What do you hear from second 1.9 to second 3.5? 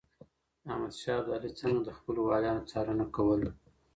خپلو واليانو څارنه کوله؟